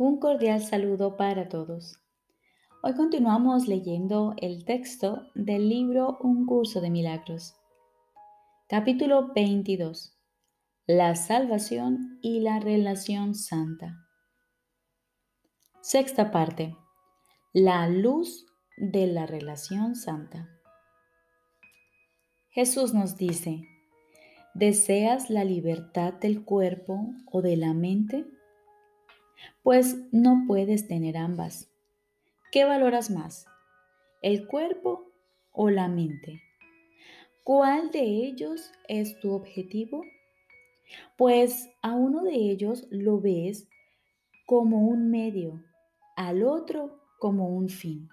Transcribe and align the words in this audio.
Un 0.00 0.20
cordial 0.20 0.62
saludo 0.62 1.16
para 1.16 1.48
todos. 1.48 1.98
Hoy 2.84 2.94
continuamos 2.94 3.66
leyendo 3.66 4.32
el 4.36 4.64
texto 4.64 5.26
del 5.34 5.68
libro 5.68 6.18
Un 6.20 6.46
curso 6.46 6.80
de 6.80 6.88
milagros. 6.88 7.56
Capítulo 8.68 9.32
22. 9.34 10.16
La 10.86 11.16
salvación 11.16 12.20
y 12.22 12.38
la 12.38 12.60
relación 12.60 13.34
santa. 13.34 14.06
Sexta 15.80 16.30
parte. 16.30 16.76
La 17.52 17.88
luz 17.88 18.46
de 18.76 19.08
la 19.08 19.26
relación 19.26 19.96
santa. 19.96 20.48
Jesús 22.50 22.94
nos 22.94 23.16
dice, 23.16 23.64
¿deseas 24.54 25.28
la 25.28 25.42
libertad 25.42 26.12
del 26.12 26.44
cuerpo 26.44 27.00
o 27.32 27.42
de 27.42 27.56
la 27.56 27.74
mente? 27.74 28.37
Pues 29.62 29.96
no 30.12 30.44
puedes 30.46 30.86
tener 30.88 31.16
ambas. 31.16 31.70
¿Qué 32.50 32.64
valoras 32.64 33.10
más? 33.10 33.46
¿El 34.22 34.46
cuerpo 34.46 35.12
o 35.52 35.70
la 35.70 35.88
mente? 35.88 36.40
¿Cuál 37.44 37.90
de 37.90 38.02
ellos 38.02 38.72
es 38.88 39.18
tu 39.20 39.32
objetivo? 39.32 40.02
Pues 41.16 41.70
a 41.82 41.94
uno 41.94 42.22
de 42.22 42.34
ellos 42.34 42.86
lo 42.90 43.20
ves 43.20 43.68
como 44.46 44.86
un 44.86 45.10
medio, 45.10 45.62
al 46.16 46.42
otro 46.42 47.00
como 47.18 47.48
un 47.48 47.68
fin. 47.68 48.08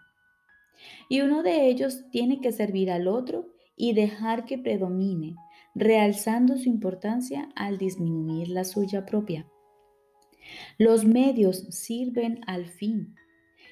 Y 1.09 1.21
uno 1.21 1.43
de 1.43 1.67
ellos 1.67 2.09
tiene 2.11 2.41
que 2.41 2.51
servir 2.51 2.91
al 2.91 3.07
otro 3.07 3.47
y 3.75 3.93
dejar 3.93 4.45
que 4.45 4.57
predomine, 4.57 5.35
realzando 5.73 6.57
su 6.57 6.69
importancia 6.69 7.49
al 7.55 7.77
disminuir 7.77 8.49
la 8.49 8.63
suya 8.63 9.05
propia. 9.05 9.47
Los 10.77 11.05
medios 11.05 11.65
sirven 11.69 12.41
al 12.47 12.65
fin 12.67 13.15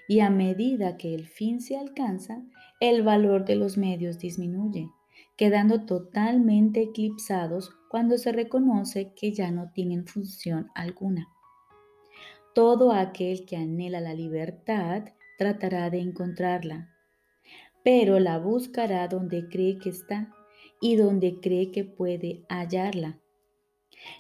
y 0.08 0.20
a 0.20 0.30
medida 0.30 0.98
que 0.98 1.16
el 1.16 1.28
fin 1.28 1.62
se 1.62 1.78
alcanza, 1.78 2.44
el 2.80 3.04
valor 3.04 3.46
de 3.46 3.56
los 3.56 3.78
medios 3.78 4.20
disminuye, 4.20 4.90
quedando 5.38 5.86
totalmente 5.86 6.82
eclipsados 6.82 7.72
cuando 7.90 8.18
se 8.18 8.32
reconoce 8.32 9.14
que 9.16 9.32
ya 9.32 9.52
no 9.52 9.72
tienen 9.72 10.06
función 10.06 10.70
alguna. 10.76 11.30
Todo 12.54 12.92
aquel 12.92 13.46
que 13.46 13.56
anhela 13.56 14.02
la 14.02 14.14
libertad 14.14 15.06
tratará 15.38 15.90
de 15.90 16.00
encontrarla, 16.00 16.90
pero 17.84 18.20
la 18.20 18.38
buscará 18.38 19.08
donde 19.08 19.48
cree 19.48 19.78
que 19.80 19.90
está 19.90 20.34
y 20.80 20.96
donde 20.96 21.40
cree 21.40 21.72
que 21.72 21.84
puede 21.84 22.44
hallarla. 22.50 23.20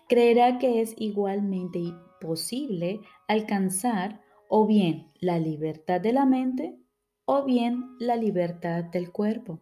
Creerá 0.07 0.59
que 0.59 0.81
es 0.81 0.95
igualmente 0.97 1.93
posible 2.23 3.01
alcanzar 3.27 4.21
o 4.47 4.65
bien 4.65 5.11
la 5.19 5.37
libertad 5.37 5.99
de 5.99 6.13
la 6.13 6.25
mente 6.25 6.77
o 7.25 7.43
bien 7.43 7.83
la 7.99 8.15
libertad 8.15 8.85
del 8.85 9.11
cuerpo. 9.11 9.59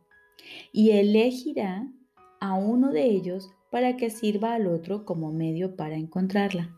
Y 0.72 0.92
elegirá 0.92 1.92
a 2.40 2.54
uno 2.54 2.92
de 2.92 3.06
ellos 3.06 3.50
para 3.72 3.98
que 3.98 4.10
sirva 4.10 4.54
al 4.54 4.68
otro 4.68 5.06
como 5.06 5.32
medio 5.32 5.76
para 5.76 5.96
encontrarla. 5.96 6.78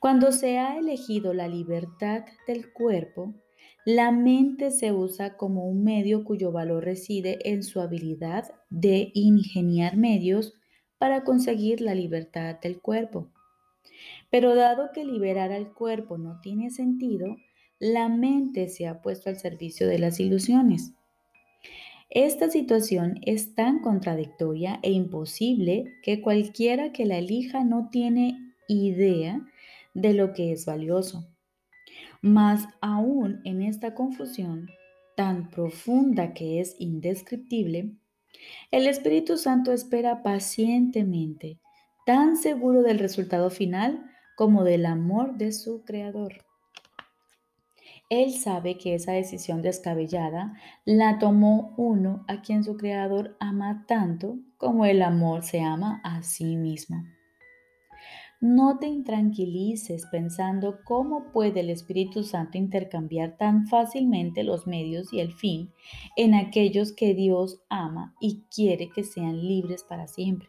Cuando 0.00 0.32
se 0.32 0.58
ha 0.58 0.78
elegido 0.78 1.34
la 1.34 1.46
libertad 1.46 2.24
del 2.46 2.72
cuerpo, 2.72 3.34
la 3.84 4.12
mente 4.12 4.70
se 4.70 4.92
usa 4.92 5.36
como 5.36 5.68
un 5.68 5.82
medio 5.84 6.24
cuyo 6.24 6.52
valor 6.52 6.84
reside 6.84 7.38
en 7.50 7.62
su 7.62 7.80
habilidad 7.80 8.50
de 8.70 9.10
ingeniar 9.14 9.96
medios 9.96 10.54
para 10.98 11.24
conseguir 11.24 11.80
la 11.80 11.94
libertad 11.94 12.56
del 12.60 12.80
cuerpo. 12.80 13.30
Pero 14.30 14.54
dado 14.54 14.90
que 14.92 15.04
liberar 15.04 15.52
al 15.52 15.72
cuerpo 15.72 16.18
no 16.18 16.40
tiene 16.40 16.70
sentido, 16.70 17.36
la 17.78 18.08
mente 18.08 18.68
se 18.68 18.86
ha 18.86 19.00
puesto 19.00 19.30
al 19.30 19.36
servicio 19.36 19.86
de 19.86 19.98
las 19.98 20.20
ilusiones. 20.20 20.92
Esta 22.10 22.50
situación 22.50 23.20
es 23.22 23.54
tan 23.54 23.80
contradictoria 23.80 24.80
e 24.82 24.90
imposible 24.92 25.92
que 26.02 26.22
cualquiera 26.22 26.90
que 26.90 27.04
la 27.04 27.18
elija 27.18 27.64
no 27.64 27.90
tiene 27.90 28.54
idea 28.66 29.40
de 29.92 30.14
lo 30.14 30.32
que 30.32 30.52
es 30.52 30.64
valioso. 30.64 31.28
Mas 32.22 32.66
aún 32.80 33.40
en 33.44 33.62
esta 33.62 33.94
confusión 33.94 34.70
tan 35.16 35.50
profunda 35.50 36.32
que 36.32 36.60
es 36.60 36.76
indescriptible, 36.78 37.92
el 38.70 38.86
Espíritu 38.86 39.36
Santo 39.36 39.72
espera 39.72 40.22
pacientemente, 40.22 41.58
tan 42.08 42.38
seguro 42.38 42.80
del 42.80 42.98
resultado 42.98 43.50
final 43.50 44.02
como 44.34 44.64
del 44.64 44.86
amor 44.86 45.36
de 45.36 45.52
su 45.52 45.84
creador. 45.84 46.42
Él 48.08 48.32
sabe 48.32 48.78
que 48.78 48.94
esa 48.94 49.12
decisión 49.12 49.60
descabellada 49.60 50.54
la 50.86 51.18
tomó 51.18 51.74
uno 51.76 52.24
a 52.26 52.40
quien 52.40 52.64
su 52.64 52.78
creador 52.78 53.36
ama 53.40 53.84
tanto 53.86 54.38
como 54.56 54.86
el 54.86 55.02
amor 55.02 55.42
se 55.42 55.60
ama 55.60 56.00
a 56.02 56.22
sí 56.22 56.56
mismo. 56.56 57.04
No 58.40 58.78
te 58.78 58.86
intranquilices 58.86 60.06
pensando 60.10 60.78
cómo 60.84 61.30
puede 61.30 61.60
el 61.60 61.68
Espíritu 61.68 62.24
Santo 62.24 62.56
intercambiar 62.56 63.36
tan 63.36 63.66
fácilmente 63.66 64.44
los 64.44 64.66
medios 64.66 65.12
y 65.12 65.20
el 65.20 65.34
fin 65.34 65.74
en 66.16 66.34
aquellos 66.34 66.90
que 66.92 67.12
Dios 67.12 67.60
ama 67.68 68.14
y 68.18 68.44
quiere 68.50 68.88
que 68.88 69.04
sean 69.04 69.46
libres 69.46 69.84
para 69.86 70.08
siempre. 70.08 70.48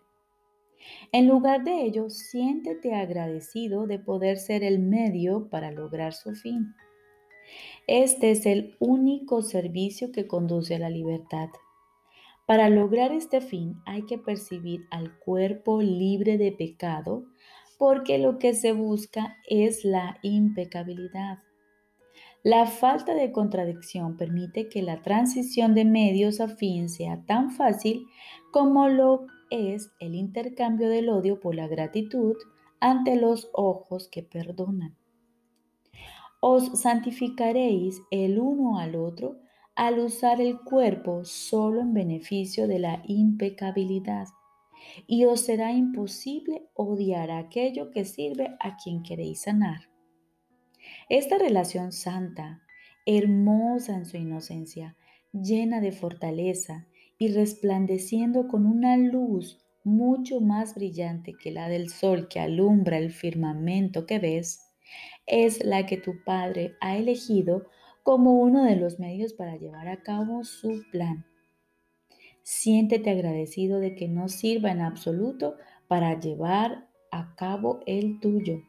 En 1.11 1.27
lugar 1.27 1.63
de 1.63 1.83
ello, 1.83 2.09
siéntete 2.09 2.93
agradecido 2.93 3.87
de 3.87 3.99
poder 3.99 4.37
ser 4.37 4.63
el 4.63 4.79
medio 4.79 5.49
para 5.49 5.71
lograr 5.71 6.13
su 6.13 6.35
fin. 6.35 6.75
Este 7.87 8.31
es 8.31 8.45
el 8.45 8.75
único 8.79 9.41
servicio 9.41 10.11
que 10.11 10.27
conduce 10.27 10.75
a 10.75 10.79
la 10.79 10.89
libertad. 10.89 11.49
Para 12.45 12.69
lograr 12.69 13.11
este 13.11 13.41
fin 13.41 13.75
hay 13.85 14.05
que 14.05 14.17
percibir 14.17 14.81
al 14.91 15.17
cuerpo 15.19 15.81
libre 15.81 16.37
de 16.37 16.51
pecado 16.51 17.25
porque 17.77 18.17
lo 18.17 18.39
que 18.39 18.53
se 18.53 18.71
busca 18.73 19.37
es 19.47 19.85
la 19.85 20.17
impecabilidad. 20.21 21.39
La 22.43 22.65
falta 22.65 23.13
de 23.13 23.31
contradicción 23.31 24.17
permite 24.17 24.69
que 24.69 24.81
la 24.81 25.01
transición 25.01 25.75
de 25.75 25.85
medios 25.85 26.39
a 26.39 26.47
fin 26.47 26.89
sea 26.89 27.23
tan 27.25 27.51
fácil 27.51 28.05
como 28.51 28.87
lo 28.87 29.27
es 29.49 29.91
el 29.99 30.15
intercambio 30.15 30.89
del 30.89 31.09
odio 31.09 31.39
por 31.39 31.55
la 31.55 31.67
gratitud 31.67 32.35
ante 32.79 33.15
los 33.15 33.49
ojos 33.53 34.07
que 34.07 34.23
perdonan. 34.23 34.95
Os 36.41 36.79
santificaréis 36.79 38.01
el 38.11 38.39
uno 38.39 38.79
al 38.79 38.95
otro 38.95 39.39
al 39.79 39.99
usar 39.99 40.41
el 40.41 40.59
cuerpo 40.59 41.23
solo 41.23 41.79
en 41.79 41.93
beneficio 41.93 42.67
de 42.67 42.79
la 42.79 43.01
impecabilidad, 43.07 44.27
y 45.07 45.23
os 45.23 45.39
será 45.39 45.71
imposible 45.71 46.67
odiar 46.73 47.31
aquello 47.31 47.89
que 47.89 48.03
sirve 48.03 48.57
a 48.59 48.75
quien 48.75 49.03
queréis 49.03 49.43
sanar. 49.43 49.89
Esta 51.07 51.37
relación 51.37 51.93
santa, 51.93 52.61
hermosa 53.05 53.95
en 53.95 54.05
su 54.05 54.17
inocencia, 54.17 54.97
llena 55.31 55.79
de 55.79 55.93
fortaleza, 55.93 56.88
y 57.19 57.27
resplandeciendo 57.33 58.47
con 58.47 58.65
una 58.65 58.97
luz 58.97 59.59
mucho 59.83 60.39
más 60.39 60.73
brillante 60.73 61.33
que 61.33 61.51
la 61.51 61.67
del 61.67 61.89
sol 61.89 62.29
que 62.29 62.39
alumbra 62.39 62.97
el 62.97 63.11
firmamento 63.11 64.05
que 64.05 64.19
ves, 64.19 64.61
es 65.27 65.63
la 65.63 65.85
que 65.85 65.97
tu 65.97 66.23
Padre 66.23 66.75
ha 66.79 66.97
elegido 66.97 67.67
como 68.03 68.39
uno 68.39 68.63
de 68.63 68.77
los 68.77 68.99
medios 68.99 69.33
para 69.33 69.57
llevar 69.57 69.89
a 69.89 70.01
cabo 70.01 70.43
su 70.45 70.81
plan. 70.91 71.25
Siéntete 72.41 73.11
agradecido 73.11 73.79
de 73.79 73.95
que 73.95 74.07
no 74.07 74.29
sirva 74.29 74.71
en 74.71 74.81
absoluto 74.81 75.57
para 75.87 76.19
llevar 76.19 76.87
a 77.11 77.35
cabo 77.35 77.81
el 77.85 78.19
tuyo. 78.21 78.61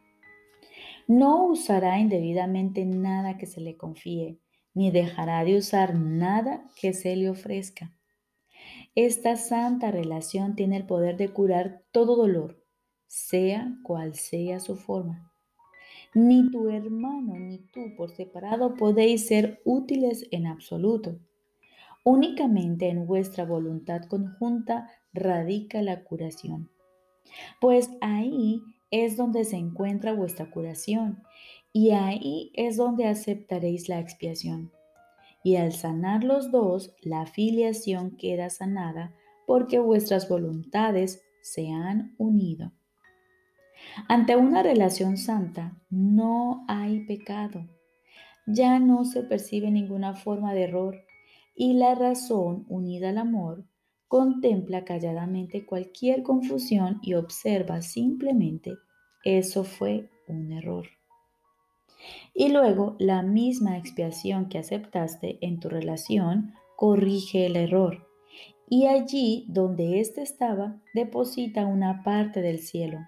No 1.07 1.47
usará 1.47 1.99
indebidamente 2.01 2.85
nada 2.85 3.39
que 3.39 3.47
se 3.47 3.61
le 3.61 3.77
confíe, 3.77 4.39
ni 4.75 4.91
dejará 4.91 5.45
de 5.45 5.57
usar 5.57 5.95
nada 5.95 6.69
que 6.81 6.93
se 6.93 7.15
le 7.17 7.31
ofrezca. 7.31 7.95
Esta 8.97 9.37
santa 9.37 9.93
relación 9.93 10.57
tiene 10.57 10.77
el 10.77 10.85
poder 10.85 11.17
de 11.17 11.29
curar 11.29 11.85
todo 11.93 12.17
dolor, 12.17 12.61
sea 13.07 13.73
cual 13.85 14.15
sea 14.15 14.59
su 14.59 14.77
forma. 14.77 15.33
Ni 16.13 16.51
tu 16.51 16.69
hermano 16.71 17.39
ni 17.39 17.59
tú 17.59 17.95
por 17.97 18.11
separado 18.11 18.75
podéis 18.75 19.29
ser 19.29 19.61
útiles 19.65 20.27
en 20.33 20.49
absoluto. 20.49 21.21
Únicamente 22.03 22.89
en 22.89 23.07
vuestra 23.07 23.45
voluntad 23.45 24.03
conjunta 24.09 24.91
radica 25.13 25.83
la 25.83 26.03
curación. 26.03 26.69
Pues 27.61 27.91
ahí 28.01 28.61
es 28.91 29.17
donde 29.17 29.45
se 29.45 29.57
encuentra 29.57 30.13
vuestra 30.13 30.51
curación 30.51 31.23
y 31.73 31.91
ahí 31.91 32.51
es 32.55 32.77
donde 32.77 33.07
aceptaréis 33.07 33.89
la 33.89 34.01
expiación 34.01 34.73
y 35.43 35.57
al 35.57 35.73
sanar 35.73 36.25
los 36.25 36.51
dos, 36.51 36.95
la 37.03 37.27
filiación 37.27 38.17
queda 38.17 38.51
sanada 38.51 39.15
porque 39.47 39.79
vuestras 39.79 40.29
voluntades 40.29 41.23
se 41.43 41.71
han 41.71 42.15
unido. 42.19 42.73
Ante 44.09 44.37
una 44.37 44.63
relación 44.63 45.17
santa 45.17 45.77
no 45.89 46.65
hay 46.69 47.07
pecado. 47.07 47.67
Ya 48.47 48.79
no 48.79 49.05
se 49.05 49.23
percibe 49.23 49.71
ninguna 49.71 50.15
forma 50.15 50.53
de 50.53 50.65
error 50.65 50.97
y 51.55 51.75
la 51.75 51.95
razón 51.95 52.65
unida 52.69 53.11
al 53.11 53.19
amor 53.19 53.65
contempla 54.09 54.85
calladamente 54.85 55.65
cualquier 55.65 56.23
confusión 56.23 56.99
y 57.03 57.15
observa 57.15 57.81
simplemente 57.81 58.75
eso 59.25 59.65
fue 59.65 60.11
un 60.27 60.53
error. 60.53 60.87
Y 62.35 62.49
luego 62.49 62.97
la 62.99 63.23
misma 63.23 63.77
expiación 63.77 64.49
que 64.49 64.59
aceptaste 64.59 65.39
en 65.41 65.61
tu 65.61 65.69
relación 65.69 66.55
corrige 66.77 67.47
el 67.47 67.57
error. 67.57 68.07
Y 68.69 68.87
allí 68.87 69.47
donde 69.49 70.01
éste 70.01 70.23
estaba, 70.23 70.81
deposita 70.95 71.67
una 71.67 72.03
parte 72.05 72.41
del 72.41 72.61
cielo. 72.61 72.99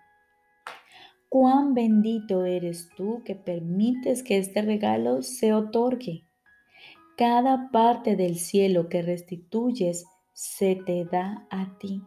Cuán 1.29 1.73
bendito 1.73 2.45
eres 2.45 2.91
tú 2.97 3.23
que 3.25 3.35
permites 3.35 4.23
que 4.23 4.37
este 4.37 4.61
regalo 4.61 5.23
se 5.23 5.55
otorgue. 5.55 6.27
Cada 7.17 7.71
parte 7.71 8.17
del 8.17 8.37
cielo 8.37 8.89
que 8.89 9.01
restituyes 9.01 10.05
se 10.33 10.77
te 10.77 11.05
da 11.05 11.47
a 11.51 11.79
ti. 11.79 12.03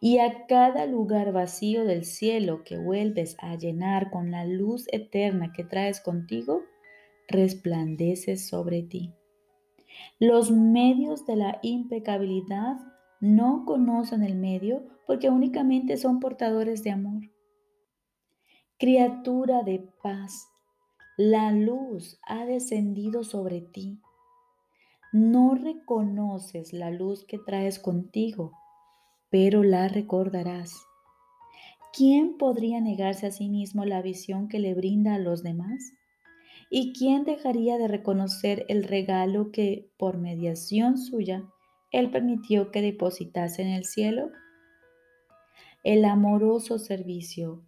Y 0.00 0.18
a 0.18 0.46
cada 0.46 0.86
lugar 0.86 1.32
vacío 1.32 1.84
del 1.84 2.04
cielo 2.04 2.62
que 2.64 2.78
vuelves 2.78 3.36
a 3.40 3.56
llenar 3.56 4.10
con 4.10 4.30
la 4.30 4.44
luz 4.44 4.86
eterna 4.92 5.52
que 5.52 5.64
traes 5.64 6.00
contigo, 6.00 6.62
resplandece 7.28 8.36
sobre 8.36 8.82
ti. 8.82 9.12
Los 10.18 10.50
medios 10.50 11.26
de 11.26 11.36
la 11.36 11.58
impecabilidad 11.62 12.76
no 13.20 13.64
conocen 13.66 14.22
el 14.22 14.36
medio 14.36 14.86
porque 15.06 15.30
únicamente 15.30 15.96
son 15.96 16.20
portadores 16.20 16.82
de 16.84 16.90
amor. 16.90 17.22
Criatura 18.78 19.62
de 19.62 19.88
paz, 20.02 20.48
la 21.16 21.50
luz 21.50 22.20
ha 22.22 22.44
descendido 22.44 23.24
sobre 23.24 23.60
ti. 23.60 24.00
No 25.12 25.54
reconoces 25.54 26.72
la 26.72 26.90
luz 26.90 27.24
que 27.24 27.38
traes 27.38 27.78
contigo 27.78 28.52
pero 29.30 29.62
la 29.62 29.88
recordarás. 29.88 30.88
¿Quién 31.92 32.36
podría 32.38 32.80
negarse 32.80 33.26
a 33.26 33.30
sí 33.30 33.48
mismo 33.48 33.84
la 33.84 34.02
visión 34.02 34.48
que 34.48 34.58
le 34.58 34.74
brinda 34.74 35.14
a 35.14 35.18
los 35.18 35.42
demás? 35.42 35.92
¿Y 36.70 36.92
quién 36.92 37.24
dejaría 37.24 37.78
de 37.78 37.88
reconocer 37.88 38.66
el 38.68 38.84
regalo 38.84 39.50
que, 39.50 39.90
por 39.98 40.18
mediación 40.18 40.98
suya, 40.98 41.44
Él 41.90 42.10
permitió 42.10 42.70
que 42.70 42.82
depositase 42.82 43.62
en 43.62 43.68
el 43.68 43.84
cielo? 43.84 44.30
El 45.82 46.04
amoroso 46.04 46.78
servicio 46.78 47.64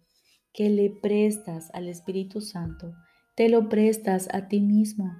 que 0.53 0.69
le 0.69 0.89
prestas 0.91 1.71
al 1.73 1.87
Espíritu 1.87 2.41
Santo, 2.41 2.93
te 3.35 3.49
lo 3.49 3.69
prestas 3.69 4.27
a 4.33 4.47
ti 4.47 4.59
mismo. 4.61 5.11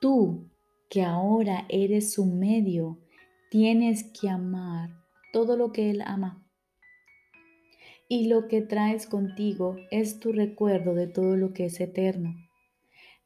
Tú, 0.00 0.50
que 0.90 1.02
ahora 1.02 1.64
eres 1.68 2.12
su 2.12 2.26
medio, 2.26 2.98
tienes 3.50 4.04
que 4.04 4.28
amar 4.28 5.05
todo 5.36 5.58
lo 5.58 5.70
que 5.70 5.90
Él 5.90 6.02
ama. 6.06 6.42
Y 8.08 8.26
lo 8.28 8.48
que 8.48 8.62
traes 8.62 9.06
contigo 9.06 9.76
es 9.90 10.18
tu 10.18 10.32
recuerdo 10.32 10.94
de 10.94 11.08
todo 11.08 11.36
lo 11.36 11.52
que 11.52 11.66
es 11.66 11.78
eterno. 11.78 12.34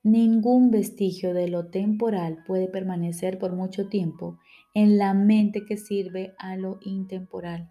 Ningún 0.03 0.73
vestigio 0.73 1.35
de 1.35 1.47
lo 1.47 1.69
temporal 1.69 2.43
puede 2.49 2.67
permanecer 2.67 3.39
por 3.39 3.53
mucho 3.53 3.87
tiempo 3.89 4.41
en 4.75 4.99
la 4.99 5.15
mente 5.15 5.65
que 5.65 5.77
sirve 5.77 6.35
a 6.39 6.57
lo 6.57 6.81
intemporal. 6.81 7.71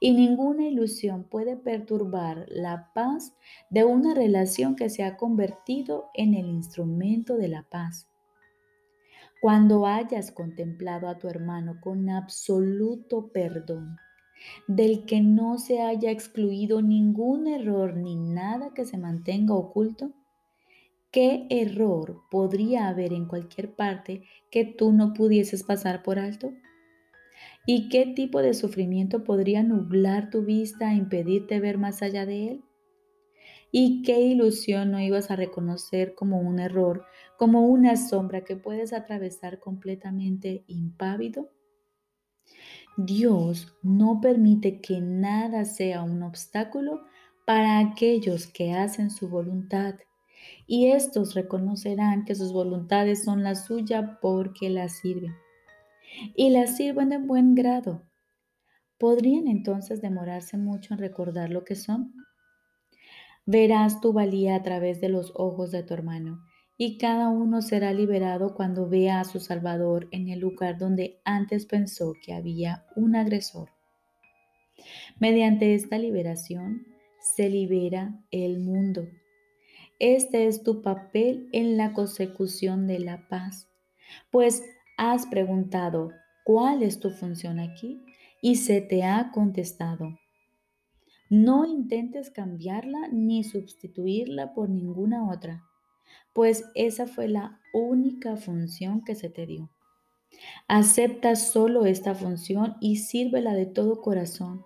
Y 0.00 0.12
ninguna 0.12 0.68
ilusión 0.68 1.24
puede 1.24 1.56
perturbar 1.56 2.44
la 2.50 2.90
paz 2.94 3.34
de 3.70 3.86
una 3.86 4.12
relación 4.12 4.76
que 4.76 4.90
se 4.90 5.02
ha 5.02 5.16
convertido 5.16 6.10
en 6.12 6.34
el 6.34 6.44
instrumento 6.44 7.38
de 7.38 7.48
la 7.48 7.62
paz. 7.62 8.11
Cuando 9.42 9.86
hayas 9.86 10.30
contemplado 10.30 11.08
a 11.08 11.18
tu 11.18 11.26
hermano 11.26 11.80
con 11.80 12.08
absoluto 12.08 13.32
perdón, 13.32 13.96
del 14.68 15.04
que 15.04 15.20
no 15.20 15.58
se 15.58 15.80
haya 15.80 16.12
excluido 16.12 16.80
ningún 16.80 17.48
error 17.48 17.96
ni 17.96 18.14
nada 18.14 18.72
que 18.72 18.84
se 18.84 18.98
mantenga 18.98 19.54
oculto, 19.54 20.12
¿qué 21.10 21.48
error 21.50 22.22
podría 22.30 22.86
haber 22.86 23.12
en 23.12 23.26
cualquier 23.26 23.74
parte 23.74 24.22
que 24.48 24.64
tú 24.64 24.92
no 24.92 25.12
pudieses 25.12 25.64
pasar 25.64 26.04
por 26.04 26.20
alto? 26.20 26.52
¿Y 27.66 27.88
qué 27.88 28.06
tipo 28.06 28.42
de 28.42 28.54
sufrimiento 28.54 29.24
podría 29.24 29.64
nublar 29.64 30.30
tu 30.30 30.44
vista 30.44 30.92
e 30.92 30.98
impedirte 30.98 31.58
ver 31.58 31.78
más 31.78 32.00
allá 32.02 32.26
de 32.26 32.48
él? 32.48 32.64
¿Y 33.74 34.02
qué 34.02 34.20
ilusión 34.20 34.90
no 34.90 35.00
ibas 35.00 35.30
a 35.30 35.36
reconocer 35.36 36.14
como 36.14 36.38
un 36.40 36.58
error, 36.58 37.06
como 37.38 37.66
una 37.66 37.96
sombra 37.96 38.44
que 38.44 38.54
puedes 38.54 38.92
atravesar 38.92 39.60
completamente 39.60 40.62
impávido? 40.66 41.50
Dios 42.98 43.74
no 43.82 44.20
permite 44.20 44.82
que 44.82 45.00
nada 45.00 45.64
sea 45.64 46.02
un 46.02 46.22
obstáculo 46.22 47.00
para 47.46 47.78
aquellos 47.78 48.46
que 48.46 48.74
hacen 48.74 49.10
su 49.10 49.30
voluntad. 49.30 49.94
Y 50.66 50.88
estos 50.88 51.32
reconocerán 51.32 52.26
que 52.26 52.34
sus 52.34 52.52
voluntades 52.52 53.24
son 53.24 53.42
la 53.42 53.54
suya 53.54 54.18
porque 54.20 54.68
la 54.68 54.90
sirven. 54.90 55.34
Y 56.36 56.50
la 56.50 56.66
sirven 56.66 57.08
de 57.08 57.16
buen 57.16 57.54
grado. 57.54 58.02
¿Podrían 58.98 59.48
entonces 59.48 60.02
demorarse 60.02 60.58
mucho 60.58 60.92
en 60.92 61.00
recordar 61.00 61.48
lo 61.48 61.64
que 61.64 61.74
son? 61.74 62.12
Verás 63.44 64.00
tu 64.00 64.12
valía 64.12 64.54
a 64.54 64.62
través 64.62 65.00
de 65.00 65.08
los 65.08 65.32
ojos 65.34 65.70
de 65.70 65.82
tu 65.82 65.94
hermano, 65.94 66.40
y 66.76 66.98
cada 66.98 67.28
uno 67.28 67.62
será 67.62 67.92
liberado 67.92 68.54
cuando 68.54 68.88
vea 68.88 69.20
a 69.20 69.24
su 69.24 69.40
Salvador 69.40 70.08
en 70.10 70.28
el 70.28 70.40
lugar 70.40 70.78
donde 70.78 71.20
antes 71.24 71.66
pensó 71.66 72.14
que 72.24 72.32
había 72.32 72.86
un 72.96 73.16
agresor. 73.16 73.70
Mediante 75.18 75.74
esta 75.74 75.98
liberación 75.98 76.86
se 77.36 77.48
libera 77.48 78.18
el 78.30 78.58
mundo. 78.58 79.06
Este 79.98 80.46
es 80.46 80.62
tu 80.62 80.82
papel 80.82 81.48
en 81.52 81.76
la 81.76 81.92
consecución 81.92 82.86
de 82.86 82.98
la 82.98 83.28
paz, 83.28 83.68
pues 84.30 84.62
has 84.96 85.26
preguntado, 85.26 86.10
¿cuál 86.44 86.82
es 86.82 87.00
tu 87.00 87.10
función 87.10 87.60
aquí? 87.60 88.04
Y 88.40 88.56
se 88.56 88.80
te 88.80 89.04
ha 89.04 89.30
contestado, 89.32 90.18
no 91.32 91.64
intentes 91.64 92.30
cambiarla 92.30 93.08
ni 93.10 93.42
sustituirla 93.42 94.52
por 94.52 94.68
ninguna 94.68 95.30
otra, 95.30 95.64
pues 96.34 96.66
esa 96.74 97.06
fue 97.06 97.26
la 97.26 97.58
única 97.72 98.36
función 98.36 99.02
que 99.02 99.14
se 99.14 99.30
te 99.30 99.46
dio. 99.46 99.70
Acepta 100.68 101.34
solo 101.36 101.86
esta 101.86 102.14
función 102.14 102.76
y 102.82 102.96
sírvela 102.96 103.54
de 103.54 103.64
todo 103.64 104.02
corazón, 104.02 104.62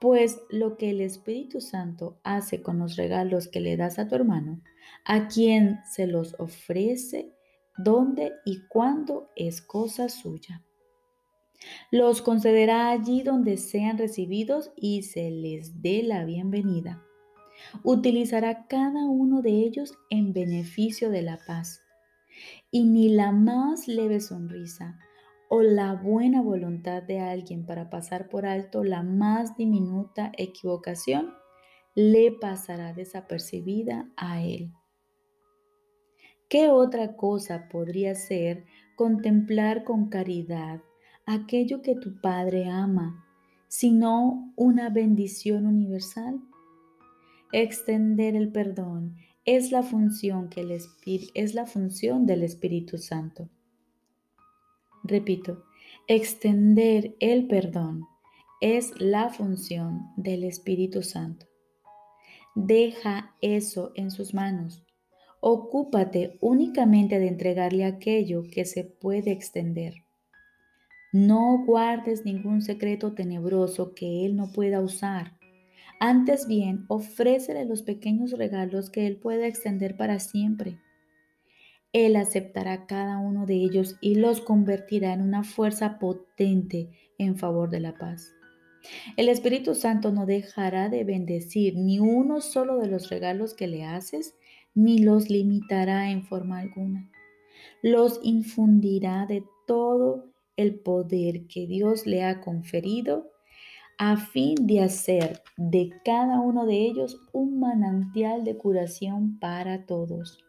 pues 0.00 0.40
lo 0.48 0.78
que 0.78 0.88
el 0.88 1.02
Espíritu 1.02 1.60
Santo 1.60 2.18
hace 2.24 2.62
con 2.62 2.78
los 2.78 2.96
regalos 2.96 3.46
que 3.46 3.60
le 3.60 3.76
das 3.76 3.98
a 3.98 4.08
tu 4.08 4.14
hermano, 4.14 4.62
a 5.04 5.28
quien 5.28 5.80
se 5.84 6.06
los 6.06 6.34
ofrece, 6.38 7.34
dónde 7.76 8.32
y 8.46 8.66
cuándo 8.68 9.28
es 9.36 9.60
cosa 9.60 10.08
suya. 10.08 10.65
Los 11.90 12.22
concederá 12.22 12.90
allí 12.90 13.22
donde 13.22 13.56
sean 13.56 13.98
recibidos 13.98 14.72
y 14.76 15.02
se 15.02 15.30
les 15.30 15.82
dé 15.82 16.02
la 16.02 16.24
bienvenida. 16.24 17.02
Utilizará 17.82 18.66
cada 18.66 19.06
uno 19.06 19.42
de 19.42 19.50
ellos 19.50 19.94
en 20.10 20.32
beneficio 20.32 21.10
de 21.10 21.22
la 21.22 21.38
paz. 21.46 21.82
Y 22.70 22.84
ni 22.84 23.08
la 23.08 23.32
más 23.32 23.88
leve 23.88 24.20
sonrisa 24.20 24.98
o 25.48 25.62
la 25.62 25.94
buena 25.94 26.42
voluntad 26.42 27.02
de 27.02 27.20
alguien 27.20 27.64
para 27.64 27.88
pasar 27.88 28.28
por 28.28 28.46
alto 28.46 28.84
la 28.84 29.02
más 29.02 29.56
diminuta 29.56 30.32
equivocación 30.36 31.32
le 31.94 32.32
pasará 32.32 32.92
desapercibida 32.92 34.10
a 34.16 34.42
él. 34.42 34.72
¿Qué 36.48 36.68
otra 36.68 37.16
cosa 37.16 37.68
podría 37.68 38.14
ser 38.14 38.66
contemplar 38.96 39.84
con 39.84 40.08
caridad 40.08 40.82
aquello 41.26 41.82
que 41.82 41.96
tu 41.96 42.20
Padre 42.20 42.68
ama, 42.68 43.26
sino 43.68 44.52
una 44.56 44.88
bendición 44.88 45.66
universal. 45.66 46.40
Extender 47.52 48.36
el 48.36 48.52
perdón 48.52 49.16
es 49.44 49.72
la 49.72 49.82
función, 49.82 50.48
que 50.48 50.60
el 50.60 50.70
es 51.34 51.54
la 51.54 51.66
función 51.66 52.26
del 52.26 52.42
Espíritu 52.42 52.98
Santo. 52.98 53.48
Repito, 55.02 55.64
extender 56.08 57.16
el 57.20 57.46
perdón 57.46 58.06
es 58.60 58.92
la 59.00 59.28
función 59.28 60.12
del 60.16 60.44
Espíritu 60.44 61.02
Santo. 61.02 61.46
Deja 62.54 63.34
eso 63.40 63.92
en 63.94 64.10
sus 64.10 64.32
manos. 64.32 64.84
Ocúpate 65.40 66.38
únicamente 66.40 67.18
de 67.18 67.28
entregarle 67.28 67.84
aquello 67.84 68.42
que 68.50 68.64
se 68.64 68.84
puede 68.84 69.30
extender. 69.30 70.05
No 71.16 71.64
guardes 71.64 72.26
ningún 72.26 72.60
secreto 72.60 73.14
tenebroso 73.14 73.94
que 73.94 74.26
Él 74.26 74.36
no 74.36 74.52
pueda 74.52 74.82
usar. 74.82 75.32
Antes 75.98 76.46
bien, 76.46 76.84
ofrécele 76.88 77.64
los 77.64 77.82
pequeños 77.82 78.32
regalos 78.32 78.90
que 78.90 79.06
Él 79.06 79.16
puede 79.16 79.46
extender 79.46 79.96
para 79.96 80.18
siempre. 80.18 80.78
Él 81.94 82.16
aceptará 82.16 82.84
cada 82.84 83.16
uno 83.16 83.46
de 83.46 83.54
ellos 83.54 83.96
y 84.02 84.16
los 84.16 84.42
convertirá 84.42 85.14
en 85.14 85.22
una 85.22 85.42
fuerza 85.42 85.98
potente 85.98 86.90
en 87.16 87.38
favor 87.38 87.70
de 87.70 87.80
la 87.80 87.94
paz. 87.96 88.34
El 89.16 89.30
Espíritu 89.30 89.74
Santo 89.74 90.12
no 90.12 90.26
dejará 90.26 90.90
de 90.90 91.04
bendecir 91.04 91.78
ni 91.78 91.98
uno 91.98 92.42
solo 92.42 92.76
de 92.76 92.88
los 92.88 93.08
regalos 93.08 93.54
que 93.54 93.68
le 93.68 93.86
haces, 93.86 94.34
ni 94.74 94.98
los 94.98 95.30
limitará 95.30 96.10
en 96.10 96.26
forma 96.26 96.58
alguna. 96.58 97.10
Los 97.80 98.20
infundirá 98.22 99.24
de 99.24 99.44
todo 99.66 100.35
el 100.56 100.80
poder 100.80 101.46
que 101.46 101.66
Dios 101.66 102.06
le 102.06 102.24
ha 102.24 102.40
conferido 102.40 103.30
a 103.98 104.16
fin 104.16 104.54
de 104.66 104.80
hacer 104.80 105.42
de 105.56 105.90
cada 106.04 106.40
uno 106.40 106.66
de 106.66 106.86
ellos 106.86 107.18
un 107.32 107.58
manantial 107.58 108.44
de 108.44 108.56
curación 108.56 109.38
para 109.38 109.86
todos. 109.86 110.44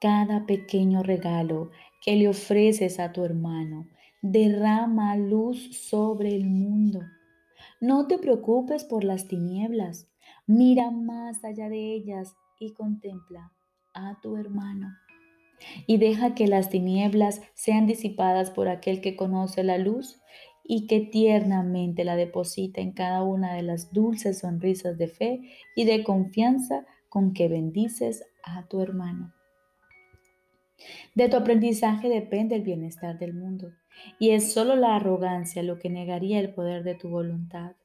Cada 0.00 0.46
pequeño 0.46 1.02
regalo 1.02 1.70
que 2.04 2.16
le 2.16 2.28
ofreces 2.28 2.98
a 2.98 3.12
tu 3.12 3.24
hermano 3.24 3.86
derrama 4.20 5.16
luz 5.16 5.76
sobre 5.88 6.34
el 6.34 6.44
mundo. 6.46 7.00
No 7.80 8.06
te 8.06 8.18
preocupes 8.18 8.84
por 8.84 9.04
las 9.04 9.28
tinieblas, 9.28 10.08
mira 10.46 10.90
más 10.90 11.44
allá 11.44 11.68
de 11.68 11.94
ellas 11.94 12.34
y 12.58 12.72
contempla 12.72 13.52
a 13.94 14.18
tu 14.20 14.36
hermano. 14.36 14.88
Y 15.86 15.98
deja 15.98 16.34
que 16.34 16.46
las 16.46 16.70
tinieblas 16.70 17.40
sean 17.54 17.86
disipadas 17.86 18.50
por 18.50 18.68
aquel 18.68 19.00
que 19.00 19.16
conoce 19.16 19.64
la 19.64 19.78
luz 19.78 20.20
y 20.68 20.86
que 20.86 21.00
tiernamente 21.00 22.04
la 22.04 22.16
deposita 22.16 22.80
en 22.80 22.92
cada 22.92 23.22
una 23.22 23.54
de 23.54 23.62
las 23.62 23.92
dulces 23.92 24.40
sonrisas 24.40 24.98
de 24.98 25.08
fe 25.08 25.40
y 25.74 25.84
de 25.84 26.02
confianza 26.02 26.84
con 27.08 27.32
que 27.32 27.48
bendices 27.48 28.24
a 28.42 28.66
tu 28.66 28.80
hermano. 28.80 29.32
De 31.14 31.28
tu 31.28 31.36
aprendizaje 31.36 32.08
depende 32.08 32.56
el 32.56 32.62
bienestar 32.62 33.18
del 33.18 33.32
mundo, 33.32 33.72
y 34.18 34.30
es 34.30 34.52
solo 34.52 34.76
la 34.76 34.96
arrogancia 34.96 35.62
lo 35.62 35.78
que 35.78 35.88
negaría 35.88 36.38
el 36.38 36.52
poder 36.52 36.84
de 36.84 36.94
tu 36.94 37.08
voluntad. 37.08 37.76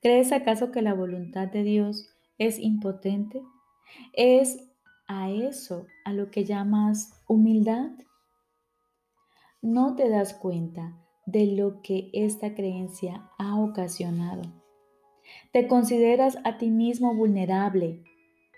¿Crees 0.00 0.32
acaso 0.32 0.70
que 0.72 0.82
la 0.82 0.94
voluntad 0.94 1.48
de 1.48 1.62
Dios 1.62 2.14
es 2.38 2.58
impotente? 2.58 3.42
¿Es 4.12 4.71
a 5.12 5.30
eso 5.30 5.86
a 6.04 6.12
lo 6.12 6.30
que 6.30 6.44
llamas 6.44 7.22
humildad? 7.28 7.90
No 9.60 9.94
te 9.94 10.08
das 10.08 10.32
cuenta 10.32 10.98
de 11.26 11.46
lo 11.46 11.82
que 11.82 12.10
esta 12.12 12.54
creencia 12.54 13.30
ha 13.38 13.58
ocasionado. 13.58 14.42
Te 15.52 15.68
consideras 15.68 16.38
a 16.44 16.56
ti 16.56 16.70
mismo 16.70 17.14
vulnerable, 17.14 18.02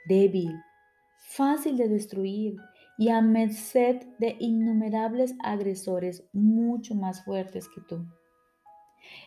débil, 0.07 0.55
fácil 1.19 1.77
de 1.77 1.89
destruir 1.89 2.57
y 2.97 3.09
a 3.09 3.21
merced 3.21 4.07
de 4.19 4.37
innumerables 4.39 5.35
agresores 5.43 6.25
mucho 6.33 6.95
más 6.95 7.25
fuertes 7.25 7.69
que 7.69 7.81
tú. 7.81 8.07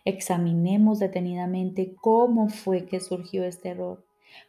Examinemos 0.06 1.00
detenidamente 1.00 1.94
cómo 2.02 2.48
fue 2.48 2.86
que 2.86 3.00
surgió 3.00 3.44
este 3.44 3.70
error, 3.70 4.06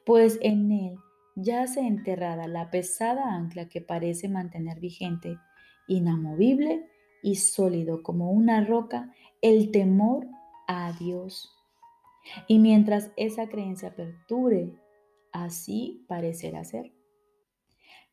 pues 0.07 0.39
en 0.41 0.71
él 0.71 0.99
yace 1.41 1.81
enterrada 1.81 2.49
la 2.49 2.71
pesada 2.71 3.33
ancla 3.33 3.69
que 3.69 3.81
parece 3.81 4.29
mantener 4.29 4.81
vigente, 4.81 5.39
inamovible 5.87 6.89
y 7.23 7.37
sólido 7.37 8.03
como 8.03 8.33
una 8.33 8.65
roca 8.65 9.13
el 9.41 9.71
temor 9.71 10.27
a 10.67 10.93
Dios. 10.99 11.55
Y 12.49 12.59
mientras 12.59 13.13
esa 13.17 13.49
creencia 13.49 13.95
perdure, 13.95 14.75
así 15.33 16.05
parecerá 16.09 16.65
ser. 16.65 16.93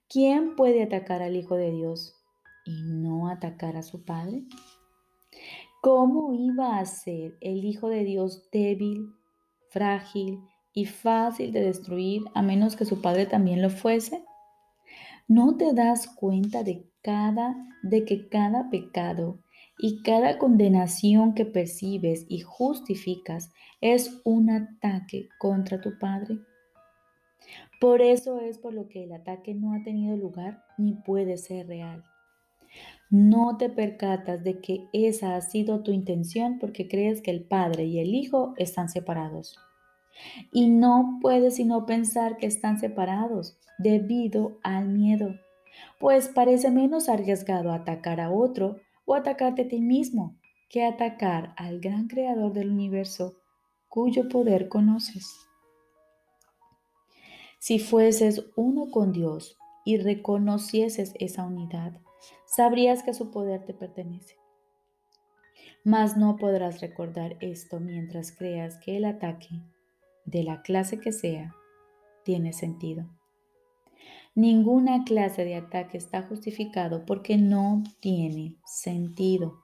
¿Quién 0.07 0.55
puede 0.55 0.83
atacar 0.83 1.23
al 1.23 1.35
Hijo 1.35 1.55
de 1.55 1.71
Dios 1.71 2.15
y 2.63 2.83
no 2.83 3.27
atacar 3.27 3.75
a 3.75 3.81
su 3.81 4.05
Padre? 4.05 4.43
¿Cómo 5.81 6.33
iba 6.33 6.77
a 6.77 6.85
ser 6.85 7.35
el 7.41 7.65
Hijo 7.65 7.89
de 7.89 8.03
Dios 8.03 8.49
débil, 8.51 9.09
frágil 9.69 10.39
y 10.75 10.85
fácil 10.85 11.51
de 11.51 11.61
destruir 11.61 12.21
a 12.35 12.43
menos 12.43 12.75
que 12.75 12.85
su 12.85 13.01
Padre 13.01 13.25
también 13.25 13.63
lo 13.63 13.71
fuese? 13.71 14.23
¿No 15.27 15.57
te 15.57 15.73
das 15.73 16.07
cuenta 16.07 16.63
de 16.63 16.85
cada 17.01 17.55
de 17.85 18.03
que 18.03 18.27
cada 18.29 18.69
pecado 18.69 19.39
y 19.77 20.01
cada 20.01 20.37
condenación 20.37 21.33
que 21.33 21.45
percibes 21.45 22.25
y 22.29 22.39
justificas 22.39 23.51
es 23.81 24.21
un 24.23 24.49
ataque 24.49 25.29
contra 25.37 25.81
tu 25.81 25.99
Padre. 25.99 26.39
Por 27.79 28.01
eso 28.01 28.39
es 28.39 28.57
por 28.57 28.73
lo 28.73 28.87
que 28.87 29.03
el 29.03 29.11
ataque 29.11 29.53
no 29.53 29.73
ha 29.73 29.83
tenido 29.83 30.15
lugar 30.15 30.63
ni 30.77 30.93
puede 30.93 31.37
ser 31.37 31.67
real. 31.67 32.03
No 33.11 33.57
te 33.57 33.69
percatas 33.69 34.43
de 34.43 34.59
que 34.59 34.87
esa 34.93 35.35
ha 35.35 35.41
sido 35.41 35.83
tu 35.83 35.91
intención 35.91 36.57
porque 36.57 36.87
crees 36.87 37.21
que 37.21 37.31
el 37.31 37.43
Padre 37.43 37.85
y 37.85 37.99
el 37.99 38.15
Hijo 38.15 38.53
están 38.57 38.89
separados. 38.89 39.59
Y 40.51 40.69
no 40.69 41.19
puedes 41.21 41.55
sino 41.55 41.85
pensar 41.85 42.37
que 42.37 42.47
están 42.47 42.79
separados 42.79 43.57
debido 43.77 44.57
al 44.63 44.87
miedo 44.87 45.35
pues 45.99 46.27
parece 46.27 46.71
menos 46.71 47.09
arriesgado 47.09 47.71
atacar 47.71 48.19
a 48.19 48.31
otro 48.31 48.77
o 49.05 49.15
atacarte 49.15 49.63
a 49.63 49.67
ti 49.67 49.79
mismo 49.79 50.35
que 50.69 50.83
atacar 50.83 51.53
al 51.57 51.79
gran 51.79 52.07
creador 52.07 52.53
del 52.53 52.71
universo 52.71 53.35
cuyo 53.87 54.27
poder 54.29 54.67
conoces. 54.67 55.47
Si 57.59 57.79
fueses 57.79 58.45
uno 58.55 58.91
con 58.91 59.11
Dios 59.13 59.57
y 59.85 59.97
reconocieses 59.97 61.13
esa 61.19 61.43
unidad, 61.43 61.99
sabrías 62.45 63.03
que 63.03 63.13
su 63.13 63.31
poder 63.31 63.65
te 63.65 63.73
pertenece. 63.73 64.35
Mas 65.83 66.17
no 66.17 66.35
podrás 66.37 66.81
recordar 66.81 67.37
esto 67.39 67.79
mientras 67.79 68.31
creas 68.31 68.77
que 68.77 68.97
el 68.97 69.05
ataque, 69.05 69.61
de 70.25 70.43
la 70.43 70.61
clase 70.61 70.99
que 70.99 71.11
sea, 71.11 71.55
tiene 72.23 72.53
sentido. 72.53 73.07
Ninguna 74.33 75.05
clase 75.05 75.45
de 75.45 75.55
ataque 75.55 75.97
está 75.97 76.23
justificado 76.23 77.05
porque 77.05 77.37
no 77.37 77.83
tiene 78.01 78.57
sentido. 78.65 79.61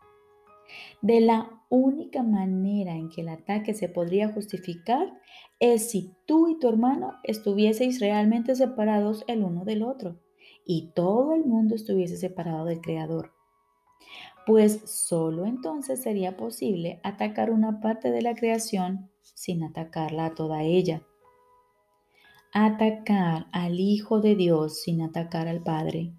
De 1.01 1.20
la 1.20 1.62
única 1.70 2.24
manera 2.24 2.96
en 2.96 3.10
que 3.10 3.22
el 3.22 3.30
ataque 3.30 3.74
se 3.74 3.89
podría 3.89 4.30
justificar 4.30 5.12
es 5.60 5.89
si 5.89 6.15
tú 6.25 6.48
y 6.48 6.58
tu 6.58 6.70
hermano 6.70 7.15
estuvieseis 7.24 8.00
realmente 8.00 8.56
separados 8.56 9.25
el 9.27 9.44
uno 9.44 9.65
del 9.65 9.84
otro 9.84 10.22
y 10.65 10.91
todo 10.96 11.34
el 11.34 11.44
mundo 11.44 11.75
estuviese 11.75 12.15
separado 12.15 12.65
del 12.65 12.80
Creador. 12.80 13.34
Pues 14.46 14.81
solo 14.86 15.46
entonces 15.46 16.01
sería 16.01 16.36
posible 16.38 17.00
atacar 17.03 17.51
una 17.51 17.79
parte 17.79 18.12
de 18.12 18.22
la 18.22 18.36
creación 18.36 19.10
sin 19.22 19.63
atacarla 19.63 20.27
a 20.27 20.34
toda 20.34 20.63
ella 20.63 21.03
atacar 22.51 23.48
al 23.51 23.79
Hijo 23.79 24.20
de 24.20 24.36
Dios 24.36 24.81
sin 24.81 25.01
atacar 25.01 25.48
al 25.48 25.63
Padre, 25.63 26.13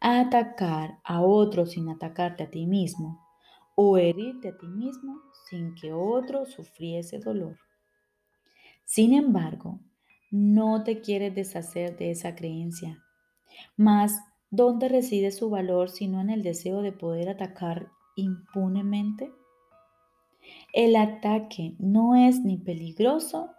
atacar 0.00 0.98
a 1.04 1.20
otro 1.20 1.66
sin 1.66 1.88
atacarte 1.88 2.44
a 2.44 2.50
ti 2.50 2.66
mismo, 2.66 3.26
o 3.74 3.98
herirte 3.98 4.48
a 4.48 4.56
ti 4.56 4.66
mismo 4.66 5.20
sin 5.48 5.74
que 5.74 5.92
otro 5.92 6.46
sufriese 6.46 7.18
dolor. 7.18 7.58
Sin 8.84 9.12
embargo, 9.12 9.80
no 10.30 10.82
te 10.82 11.00
quieres 11.00 11.34
deshacer 11.34 11.96
de 11.96 12.10
esa 12.10 12.34
creencia. 12.34 13.04
Mas, 13.76 14.18
¿dónde 14.50 14.88
reside 14.88 15.30
su 15.30 15.50
valor 15.50 15.90
sino 15.90 16.20
en 16.20 16.30
el 16.30 16.42
deseo 16.42 16.82
de 16.82 16.92
poder 16.92 17.28
atacar 17.28 17.88
impunemente? 18.16 19.32
El 20.72 20.96
ataque 20.96 21.74
no 21.78 22.14
es 22.14 22.40
ni 22.40 22.56
peligroso 22.56 23.50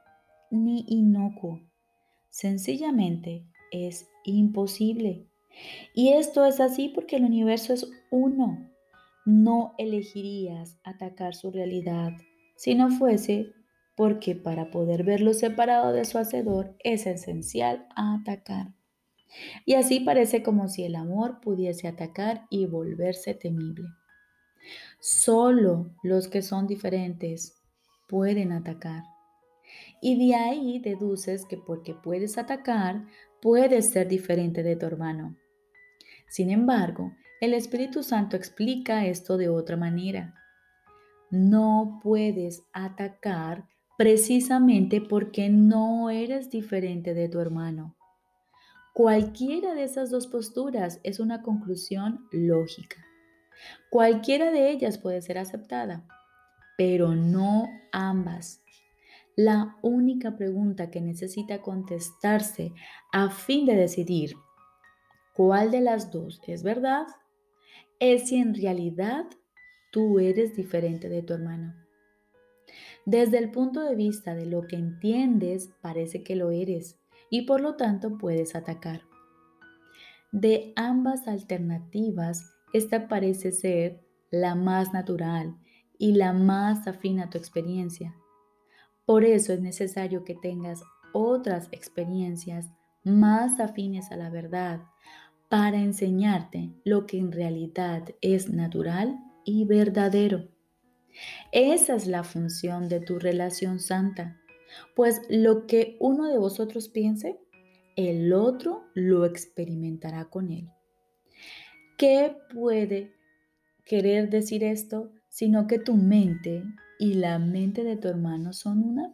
ni 0.51 0.85
inocuo 0.87 1.61
Sencillamente 2.29 3.43
es 3.71 4.07
imposible. 4.23 5.27
Y 5.93 6.13
esto 6.13 6.45
es 6.45 6.59
así 6.59 6.89
porque 6.89 7.17
el 7.17 7.25
universo 7.25 7.73
es 7.73 7.89
uno. 8.11 8.69
No 9.25 9.73
elegirías 9.77 10.79
atacar 10.83 11.35
su 11.35 11.51
realidad 11.51 12.13
si 12.55 12.75
no 12.75 12.91
fuese 12.91 13.53
porque 13.95 14.35
para 14.35 14.71
poder 14.71 15.03
verlo 15.03 15.33
separado 15.33 15.91
de 15.91 16.05
su 16.05 16.17
hacedor 16.17 16.75
es 16.83 17.05
esencial 17.05 17.87
atacar. 17.95 18.78
Y 19.65 19.75
así 19.75 19.99
parece 19.99 20.43
como 20.43 20.67
si 20.67 20.83
el 20.83 20.95
amor 20.95 21.39
pudiese 21.41 21.87
atacar 21.87 22.45
y 22.49 22.65
volverse 22.65 23.33
temible. 23.33 23.87
Solo 24.99 25.91
los 26.03 26.27
que 26.27 26.41
son 26.41 26.67
diferentes 26.67 27.61
pueden 28.07 28.51
atacar. 28.51 29.03
Y 30.01 30.27
de 30.27 30.35
ahí 30.35 30.79
deduces 30.79 31.45
que 31.45 31.57
porque 31.57 31.93
puedes 31.93 32.37
atacar, 32.37 33.05
puedes 33.41 33.89
ser 33.91 34.07
diferente 34.07 34.63
de 34.63 34.75
tu 34.75 34.85
hermano. 34.85 35.37
Sin 36.27 36.49
embargo, 36.49 37.13
el 37.41 37.53
Espíritu 37.53 38.03
Santo 38.03 38.35
explica 38.35 39.05
esto 39.05 39.37
de 39.37 39.49
otra 39.49 39.77
manera. 39.77 40.35
No 41.31 41.99
puedes 42.03 42.63
atacar 42.73 43.67
precisamente 43.97 45.01
porque 45.01 45.49
no 45.49 46.09
eres 46.09 46.49
diferente 46.49 47.13
de 47.13 47.29
tu 47.29 47.39
hermano. 47.39 47.95
Cualquiera 48.93 49.75
de 49.75 49.83
esas 49.83 50.09
dos 50.09 50.27
posturas 50.27 50.99
es 51.03 51.19
una 51.19 51.41
conclusión 51.41 52.27
lógica. 52.31 52.97
Cualquiera 53.89 54.51
de 54.51 54.71
ellas 54.71 54.97
puede 54.97 55.21
ser 55.21 55.37
aceptada, 55.37 56.05
pero 56.77 57.15
no 57.15 57.67
ambas. 57.91 58.61
La 59.35 59.77
única 59.81 60.35
pregunta 60.35 60.91
que 60.91 61.01
necesita 61.01 61.61
contestarse 61.61 62.73
a 63.13 63.29
fin 63.29 63.65
de 63.65 63.75
decidir 63.75 64.35
cuál 65.33 65.71
de 65.71 65.81
las 65.81 66.11
dos 66.11 66.41
es 66.45 66.63
verdad 66.63 67.07
es 67.99 68.29
si 68.29 68.37
en 68.37 68.53
realidad 68.53 69.25
tú 69.91 70.19
eres 70.19 70.55
diferente 70.55 71.09
de 71.09 71.21
tu 71.21 71.33
hermano. 71.33 71.73
Desde 73.05 73.37
el 73.37 73.49
punto 73.49 73.81
de 73.81 73.95
vista 73.95 74.35
de 74.35 74.45
lo 74.45 74.67
que 74.67 74.75
entiendes, 74.75 75.71
parece 75.81 76.23
que 76.23 76.35
lo 76.35 76.51
eres 76.51 76.98
y 77.29 77.43
por 77.43 77.61
lo 77.61 77.75
tanto 77.75 78.17
puedes 78.17 78.55
atacar. 78.55 79.01
De 80.31 80.73
ambas 80.75 81.27
alternativas, 81.27 82.53
esta 82.73 83.07
parece 83.07 83.51
ser 83.51 84.01
la 84.31 84.55
más 84.55 84.93
natural 84.93 85.57
y 85.97 86.13
la 86.13 86.33
más 86.33 86.87
afín 86.87 87.19
a 87.19 87.29
tu 87.29 87.37
experiencia. 87.37 88.15
Por 89.05 89.23
eso 89.23 89.53
es 89.53 89.61
necesario 89.61 90.23
que 90.23 90.35
tengas 90.35 90.83
otras 91.13 91.67
experiencias 91.71 92.71
más 93.03 93.59
afines 93.59 94.11
a 94.11 94.17
la 94.17 94.29
verdad 94.29 94.81
para 95.49 95.77
enseñarte 95.77 96.71
lo 96.83 97.07
que 97.07 97.17
en 97.17 97.31
realidad 97.31 98.03
es 98.21 98.49
natural 98.49 99.19
y 99.43 99.65
verdadero. 99.65 100.47
Esa 101.51 101.95
es 101.95 102.05
la 102.05 102.23
función 102.23 102.87
de 102.87 102.99
tu 102.99 103.17
relación 103.17 103.79
santa, 103.79 104.39
pues 104.95 105.21
lo 105.29 105.67
que 105.67 105.97
uno 105.99 106.27
de 106.27 106.37
vosotros 106.37 106.89
piense, 106.89 107.39
el 107.95 108.33
otro 108.33 108.85
lo 108.93 109.25
experimentará 109.25 110.29
con 110.29 110.51
él. 110.51 110.69
¿Qué 111.97 112.35
puede 112.53 113.13
querer 113.85 114.29
decir 114.29 114.63
esto 114.63 115.11
sino 115.27 115.67
que 115.67 115.79
tu 115.79 115.95
mente 115.95 116.63
y 116.97 117.15
la 117.15 117.39
mente 117.39 117.83
de 117.83 117.97
tu 117.97 118.07
hermano 118.07 118.53
son 118.53 118.83
una? 118.83 119.13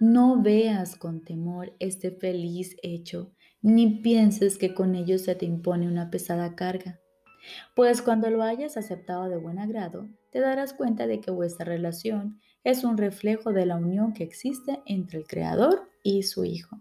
No 0.00 0.42
veas 0.42 0.96
con 0.96 1.22
temor 1.22 1.74
este 1.78 2.10
feliz 2.10 2.76
hecho, 2.82 3.32
ni 3.60 4.00
pienses 4.02 4.58
que 4.58 4.74
con 4.74 4.94
ello 4.94 5.18
se 5.18 5.34
te 5.34 5.46
impone 5.46 5.86
una 5.86 6.10
pesada 6.10 6.54
carga. 6.56 7.00
Pues 7.74 8.02
cuando 8.02 8.30
lo 8.30 8.42
hayas 8.42 8.76
aceptado 8.76 9.28
de 9.28 9.36
buen 9.36 9.58
agrado, 9.58 10.08
te 10.30 10.40
darás 10.40 10.72
cuenta 10.72 11.06
de 11.06 11.20
que 11.20 11.30
vuestra 11.30 11.64
relación 11.64 12.40
es 12.64 12.84
un 12.84 12.96
reflejo 12.96 13.52
de 13.52 13.66
la 13.66 13.76
unión 13.76 14.12
que 14.12 14.24
existe 14.24 14.82
entre 14.86 15.18
el 15.18 15.26
Creador 15.26 15.90
y 16.02 16.22
su 16.22 16.44
Hijo. 16.44 16.80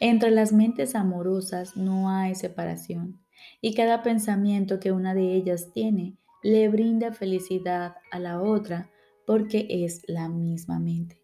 Entre 0.00 0.30
las 0.30 0.52
mentes 0.52 0.94
amorosas 0.94 1.76
no 1.76 2.10
hay 2.10 2.34
separación 2.34 3.20
y 3.60 3.74
cada 3.74 4.02
pensamiento 4.02 4.80
que 4.80 4.92
una 4.92 5.14
de 5.14 5.34
ellas 5.34 5.72
tiene 5.72 6.16
le 6.42 6.68
brinda 6.68 7.12
felicidad 7.12 7.96
a 8.10 8.18
la 8.18 8.40
otra 8.40 8.90
porque 9.26 9.66
es 9.68 10.02
la 10.06 10.28
misma 10.28 10.78
mente. 10.78 11.20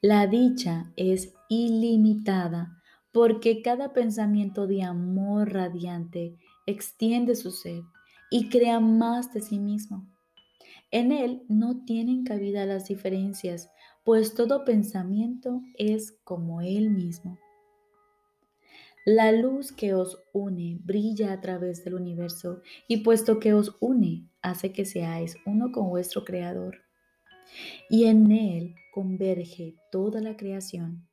La 0.00 0.26
dicha 0.26 0.92
es 0.96 1.34
ilimitada 1.48 2.82
porque 3.12 3.62
cada 3.62 3.92
pensamiento 3.92 4.66
de 4.66 4.82
amor 4.82 5.52
radiante 5.52 6.38
extiende 6.66 7.36
su 7.36 7.50
ser 7.50 7.82
y 8.30 8.48
crea 8.48 8.80
más 8.80 9.32
de 9.34 9.42
sí 9.42 9.58
mismo. 9.58 10.11
En 10.92 11.10
él 11.10 11.42
no 11.48 11.84
tienen 11.84 12.22
cabida 12.22 12.66
las 12.66 12.86
diferencias, 12.86 13.70
pues 14.04 14.34
todo 14.34 14.64
pensamiento 14.64 15.62
es 15.78 16.12
como 16.22 16.60
él 16.60 16.90
mismo. 16.90 17.38
La 19.04 19.32
luz 19.32 19.72
que 19.72 19.94
os 19.94 20.22
une 20.32 20.78
brilla 20.84 21.32
a 21.32 21.40
través 21.40 21.82
del 21.82 21.94
universo 21.94 22.60
y 22.86 22.98
puesto 22.98 23.40
que 23.40 23.54
os 23.54 23.76
une, 23.80 24.28
hace 24.42 24.72
que 24.72 24.84
seáis 24.84 25.36
uno 25.46 25.72
con 25.72 25.88
vuestro 25.88 26.24
Creador. 26.24 26.82
Y 27.88 28.04
en 28.04 28.30
Él 28.30 28.76
converge 28.92 29.74
toda 29.90 30.20
la 30.20 30.36
creación. 30.36 31.08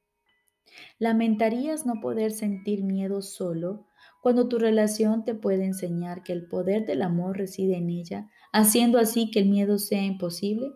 Lamentarías 1.00 1.86
no 1.86 2.00
poder 2.00 2.32
sentir 2.32 2.84
miedo 2.84 3.22
solo 3.22 3.88
cuando 4.22 4.48
tu 4.48 4.60
relación 4.60 5.24
te 5.24 5.36
puede 5.36 5.66
enseñar 5.66 6.24
que 6.24 6.34
el 6.34 6.48
poder 6.48 6.86
del 6.86 7.02
amor 7.02 7.38
reside 7.38 7.78
en 7.78 7.90
ella, 7.90 8.30
haciendo 8.52 9.00
así 9.00 9.32
que 9.32 9.40
el 9.40 9.50
miedo 9.50 9.78
sea 9.78 10.04
imposible. 10.04 10.72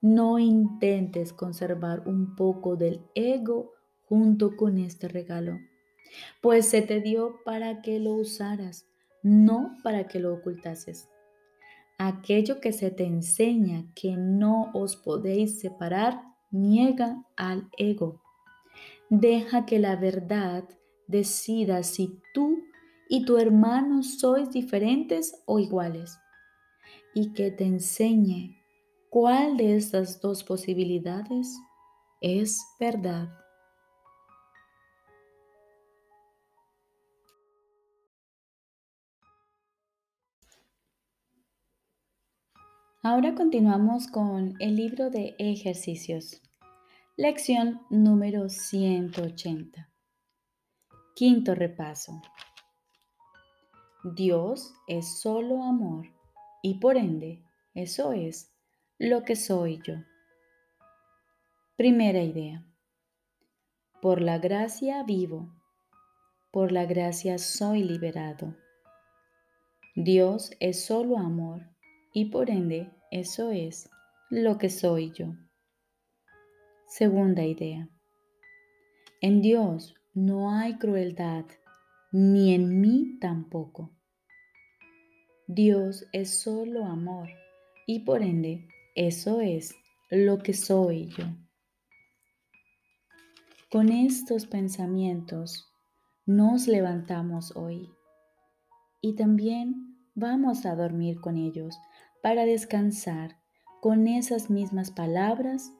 No 0.00 0.38
intentes 0.38 1.32
conservar 1.32 2.06
un 2.06 2.34
poco 2.36 2.76
del 2.76 3.02
ego 3.14 3.72
junto 4.04 4.56
con 4.56 4.78
este 4.78 5.08
regalo, 5.08 5.58
pues 6.40 6.68
se 6.68 6.82
te 6.82 7.00
dio 7.00 7.36
para 7.44 7.82
que 7.82 7.98
lo 7.98 8.14
usaras, 8.14 8.86
no 9.22 9.76
para 9.82 10.06
que 10.06 10.20
lo 10.20 10.32
ocultases. 10.32 11.08
Aquello 11.98 12.60
que 12.60 12.72
se 12.72 12.90
te 12.90 13.04
enseña 13.04 13.86
que 13.94 14.16
no 14.16 14.70
os 14.74 14.96
podéis 14.96 15.60
separar, 15.60 16.22
niega 16.50 17.24
al 17.36 17.68
ego. 17.78 18.20
Deja 19.08 19.66
que 19.66 19.78
la 19.78 19.96
verdad 19.96 20.64
decida 21.06 21.82
si 21.82 22.20
tú 22.34 22.64
y 23.08 23.24
tu 23.24 23.38
hermano 23.38 24.02
sois 24.02 24.50
diferentes 24.50 25.42
o 25.46 25.58
iguales 25.58 26.18
y 27.14 27.32
que 27.32 27.50
te 27.50 27.64
enseñe 27.64 28.56
cuál 29.10 29.56
de 29.56 29.76
estas 29.76 30.20
dos 30.20 30.44
posibilidades 30.44 31.56
es 32.20 32.60
verdad. 32.78 33.28
Ahora 43.02 43.36
continuamos 43.36 44.08
con 44.08 44.54
el 44.58 44.74
libro 44.74 45.10
de 45.10 45.36
ejercicios. 45.38 46.42
Lección 47.16 47.80
número 47.88 48.48
180. 48.48 49.95
Quinto 51.18 51.54
repaso. 51.54 52.20
Dios 54.04 54.74
es 54.86 55.18
solo 55.18 55.62
amor 55.62 56.04
y 56.62 56.74
por 56.74 56.98
ende 56.98 57.42
eso 57.72 58.12
es 58.12 58.54
lo 58.98 59.24
que 59.24 59.34
soy 59.34 59.80
yo. 59.82 59.94
Primera 61.74 62.22
idea. 62.22 62.66
Por 64.02 64.20
la 64.20 64.36
gracia 64.36 65.04
vivo, 65.04 65.48
por 66.50 66.70
la 66.70 66.84
gracia 66.84 67.38
soy 67.38 67.82
liberado. 67.82 68.54
Dios 69.94 70.50
es 70.60 70.84
solo 70.84 71.16
amor 71.16 71.62
y 72.12 72.26
por 72.26 72.50
ende 72.50 72.90
eso 73.10 73.52
es 73.52 73.88
lo 74.28 74.58
que 74.58 74.68
soy 74.68 75.12
yo. 75.12 75.28
Segunda 76.86 77.42
idea. 77.42 77.88
En 79.22 79.40
Dios 79.40 79.94
no 80.16 80.50
hay 80.50 80.78
crueldad, 80.78 81.44
ni 82.10 82.54
en 82.54 82.80
mí 82.80 83.18
tampoco. 83.20 83.90
Dios 85.46 86.06
es 86.10 86.40
solo 86.40 86.86
amor 86.86 87.28
y 87.86 87.98
por 87.98 88.22
ende 88.22 88.66
eso 88.94 89.42
es 89.42 89.74
lo 90.08 90.38
que 90.38 90.54
soy 90.54 91.08
yo. 91.08 91.26
Con 93.70 93.90
estos 93.90 94.46
pensamientos 94.46 95.70
nos 96.24 96.66
levantamos 96.66 97.54
hoy 97.54 97.90
y 99.02 99.16
también 99.16 99.98
vamos 100.14 100.64
a 100.64 100.74
dormir 100.76 101.20
con 101.20 101.36
ellos 101.36 101.76
para 102.22 102.46
descansar 102.46 103.36
con 103.82 104.08
esas 104.08 104.48
mismas 104.48 104.90
palabras 104.90 105.74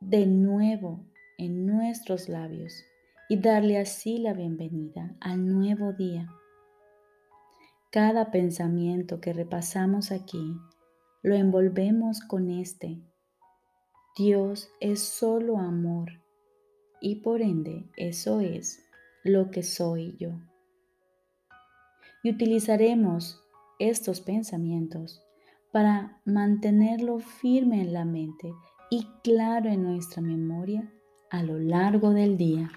de 0.00 0.26
nuevo 0.26 1.13
en 1.38 1.66
nuestros 1.66 2.28
labios 2.28 2.84
y 3.28 3.38
darle 3.38 3.78
así 3.78 4.18
la 4.18 4.32
bienvenida 4.32 5.16
al 5.20 5.46
nuevo 5.46 5.92
día. 5.92 6.28
Cada 7.90 8.30
pensamiento 8.30 9.20
que 9.20 9.32
repasamos 9.32 10.12
aquí 10.12 10.56
lo 11.22 11.34
envolvemos 11.34 12.20
con 12.20 12.50
este. 12.50 13.00
Dios 14.16 14.70
es 14.80 15.00
solo 15.00 15.58
amor 15.58 16.22
y 17.00 17.16
por 17.16 17.40
ende 17.40 17.88
eso 17.96 18.40
es 18.40 18.84
lo 19.22 19.50
que 19.50 19.62
soy 19.62 20.16
yo. 20.18 20.32
Y 22.22 22.30
utilizaremos 22.30 23.42
estos 23.78 24.20
pensamientos 24.20 25.22
para 25.72 26.20
mantenerlo 26.24 27.18
firme 27.18 27.80
en 27.80 27.92
la 27.92 28.04
mente 28.04 28.52
y 28.90 29.06
claro 29.22 29.68
en 29.70 29.82
nuestra 29.82 30.22
memoria 30.22 30.92
a 31.30 31.42
lo 31.42 31.58
largo 31.58 32.10
del 32.10 32.36
día. 32.36 32.70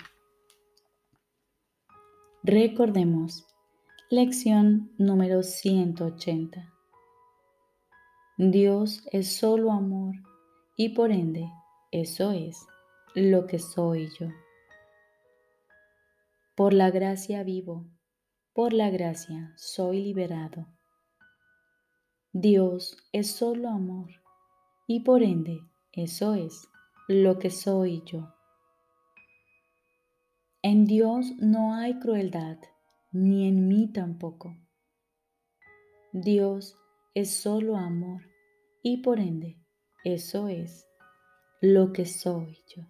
Recordemos, 2.44 3.46
lección 4.10 4.92
número 4.98 5.44
180. 5.44 6.74
Dios 8.38 9.08
es 9.12 9.36
solo 9.36 9.72
amor 9.72 10.16
y 10.78 10.90
por 10.90 11.12
ende 11.12 11.52
eso 11.92 12.32
es 12.32 12.66
lo 13.16 13.48
que 13.48 13.60
soy 13.60 14.10
yo. 14.20 14.28
Por 16.56 16.74
la 16.74 16.92
gracia 16.92 17.44
vivo, 17.44 17.86
por 18.54 18.74
la 18.74 18.90
gracia 18.90 19.54
soy 19.58 20.02
liberado. 20.02 20.68
Dios 22.32 22.96
es 23.12 23.32
solo 23.32 23.70
amor 23.70 24.10
y 24.88 25.02
por 25.02 25.24
ende 25.24 25.60
eso 25.92 26.34
es 26.36 26.68
lo 27.08 27.40
que 27.40 27.50
soy 27.50 28.04
yo. 28.06 28.37
En 30.63 30.86
Dios 30.86 31.34
no 31.38 31.76
hay 31.76 32.00
crueldad, 32.00 32.58
ni 33.12 33.48
en 33.48 33.67
mí 33.67 33.91
tampoco. 33.93 34.58
Dios 36.12 36.76
es 37.13 37.30
solo 37.32 37.78
amor 37.78 38.24
y 38.82 38.98
por 39.04 39.20
ende 39.20 39.58
eso 40.04 40.48
es 40.48 40.88
lo 41.62 41.93
que 41.93 42.06
soy 42.06 42.58
yo. 42.76 42.84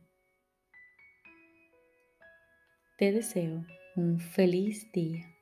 Te 2.97 3.11
deseo 3.11 3.65
un 3.95 4.19
feliz 4.19 4.91
día. 4.91 5.36